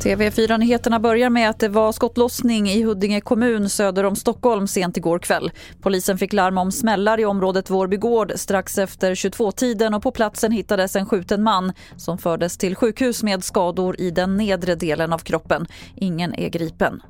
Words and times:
TV4-nyheterna 0.00 1.00
börjar 1.00 1.30
med 1.30 1.50
att 1.50 1.58
det 1.58 1.68
var 1.68 1.92
skottlossning 1.92 2.68
i 2.68 2.82
Huddinge 2.82 3.20
kommun 3.20 3.68
söder 3.68 4.04
om 4.04 4.16
Stockholm 4.16 4.66
sent 4.66 4.96
igår 4.96 5.18
kväll. 5.18 5.52
Polisen 5.82 6.18
fick 6.18 6.32
larm 6.32 6.58
om 6.58 6.72
smällar 6.72 7.20
i 7.20 7.24
området 7.24 7.70
Vårbygård 7.70 8.32
strax 8.36 8.78
efter 8.78 9.14
22-tiden 9.14 9.94
och 9.94 10.02
på 10.02 10.10
platsen 10.10 10.52
hittades 10.52 10.96
en 10.96 11.06
skjuten 11.06 11.42
man 11.42 11.72
som 11.96 12.18
fördes 12.18 12.58
till 12.58 12.76
sjukhus 12.76 13.22
med 13.22 13.44
skador 13.44 14.00
i 14.00 14.10
den 14.10 14.36
nedre 14.36 14.74
delen 14.74 15.12
av 15.12 15.18
kroppen. 15.18 15.66
Ingen 15.96 16.34
är 16.34 16.48
gripen. 16.48 17.02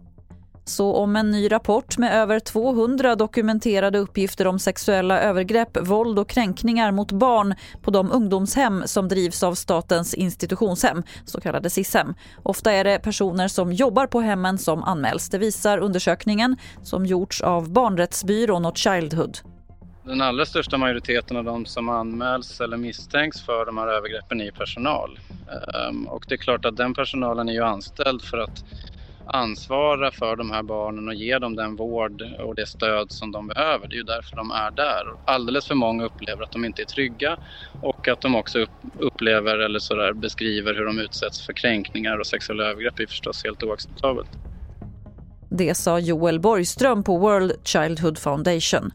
Så 0.70 0.94
om 0.94 1.16
en 1.16 1.30
ny 1.30 1.52
rapport 1.52 1.98
med 1.98 2.14
över 2.14 2.40
200 2.40 3.16
dokumenterade 3.16 3.98
uppgifter 3.98 4.46
om 4.46 4.58
sexuella 4.58 5.20
övergrepp, 5.20 5.78
våld 5.80 6.18
och 6.18 6.28
kränkningar 6.28 6.92
mot 6.92 7.12
barn 7.12 7.54
på 7.82 7.90
de 7.90 8.12
ungdomshem 8.12 8.82
som 8.86 9.08
drivs 9.08 9.42
av 9.42 9.54
Statens 9.54 10.14
institutionshem, 10.14 11.02
så 11.24 11.40
kallade 11.40 11.70
SIS-hem. 11.70 12.14
Ofta 12.42 12.72
är 12.72 12.84
det 12.84 12.98
personer 12.98 13.48
som 13.48 13.72
jobbar 13.72 14.06
på 14.06 14.20
hemmen 14.20 14.58
som 14.58 14.82
anmäls. 14.84 15.28
Det 15.28 15.38
visar 15.38 15.78
undersökningen 15.78 16.56
som 16.82 17.06
gjorts 17.06 17.40
av 17.40 17.72
barnrättsbyrån 17.72 18.64
och 18.64 18.76
Childhood. 18.76 19.38
Den 20.04 20.20
allra 20.20 20.46
största 20.46 20.78
majoriteten 20.78 21.36
av 21.36 21.44
de 21.44 21.66
som 21.66 21.88
anmäls 21.88 22.60
eller 22.60 22.76
misstänks 22.76 23.42
för 23.42 23.66
de 23.66 23.78
här 23.78 23.88
övergreppen 23.88 24.40
är 24.40 24.50
personal. 24.50 25.18
Ehm, 25.74 26.06
och 26.08 26.24
det 26.28 26.34
är 26.34 26.38
klart 26.38 26.64
att 26.64 26.76
den 26.76 26.94
personalen 26.94 27.48
är 27.48 27.52
ju 27.52 27.64
anställd 27.64 28.22
för 28.22 28.38
att 28.38 28.64
ansvara 29.32 30.10
för 30.10 30.36
de 30.36 30.50
här 30.50 30.62
barnen 30.62 31.08
och 31.08 31.14
ge 31.14 31.38
dem 31.38 31.56
den 31.56 31.76
vård 31.76 32.22
och 32.38 32.54
det 32.54 32.66
stöd 32.66 33.12
som 33.12 33.32
de 33.32 33.46
behöver. 33.46 33.88
Det 33.88 33.94
är 33.94 33.96
ju 33.96 34.02
därför 34.02 34.36
de 34.36 34.50
är 34.50 34.70
där. 34.70 35.04
Alldeles 35.24 35.66
för 35.66 35.74
många 35.74 36.04
upplever 36.04 36.42
att 36.42 36.52
de 36.52 36.64
inte 36.64 36.82
är 36.82 36.86
trygga 36.86 37.38
och 37.82 38.08
att 38.08 38.20
de 38.20 38.34
också 38.34 38.66
upplever 38.98 39.58
eller 39.58 39.78
sådär 39.78 40.12
beskriver 40.12 40.74
hur 40.74 40.84
de 40.84 40.98
utsätts 40.98 41.46
för 41.46 41.52
kränkningar 41.52 42.18
och 42.18 42.26
sexuella 42.26 42.64
övergrepp 42.64 43.00
är 43.00 43.06
förstås 43.06 43.44
helt 43.44 43.62
oacceptabelt. 43.62 44.30
Det 45.50 45.74
sa 45.74 45.98
Joel 45.98 46.40
Borgström 46.40 47.02
på 47.02 47.18
World 47.18 47.52
Childhood 47.64 48.18
Foundation. 48.18 48.90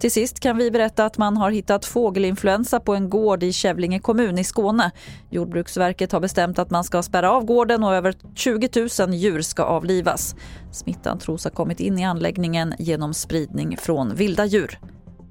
Till 0.00 0.12
sist 0.12 0.40
kan 0.40 0.56
vi 0.56 0.70
berätta 0.70 1.04
att 1.04 1.18
man 1.18 1.36
har 1.36 1.50
hittat 1.50 1.84
fågelinfluensa 1.84 2.80
på 2.80 2.94
en 2.94 3.10
gård 3.10 3.42
i 3.42 3.52
Kävlinge 3.52 3.98
kommun 3.98 4.38
i 4.38 4.44
Skåne. 4.44 4.90
Jordbruksverket 5.30 6.12
har 6.12 6.20
bestämt 6.20 6.58
att 6.58 6.70
man 6.70 6.84
ska 6.84 7.02
spärra 7.02 7.32
av 7.32 7.44
gården 7.44 7.84
och 7.84 7.94
över 7.94 8.14
20 8.34 8.88
000 9.06 9.14
djur 9.14 9.42
ska 9.42 9.62
avlivas. 9.62 10.34
Smittan 10.72 11.18
tros 11.18 11.44
ha 11.44 11.50
kommit 11.50 11.80
in 11.80 11.98
i 11.98 12.04
anläggningen 12.04 12.74
genom 12.78 13.14
spridning 13.14 13.76
från 13.76 14.14
vilda 14.14 14.44
djur. 14.44 14.78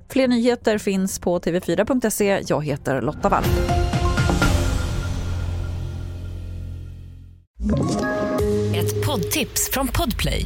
Fler 0.09 0.27
nyheter 0.27 0.77
finns 0.77 1.19
på 1.19 1.39
tv4.se. 1.39 2.43
Jag 2.47 2.65
heter 2.65 3.01
Lotta 3.01 3.29
Wall. 3.29 3.43
Ett 8.75 9.05
poddtips 9.05 9.69
från 9.71 9.87
Podplay. 9.87 10.45